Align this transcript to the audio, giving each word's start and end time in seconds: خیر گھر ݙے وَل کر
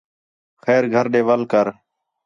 خیر 0.63 0.83
گھر 0.93 1.05
ݙے 1.13 1.21
وَل 1.27 1.41
کر 1.51 1.67